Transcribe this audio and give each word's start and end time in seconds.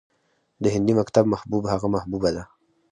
د 0.63 0.65
هندي 0.75 0.93
مکتب 0.99 1.25
محبوب 1.33 1.63
همغه 1.71 1.87
محبوبه 1.95 2.29
ده 2.35 2.43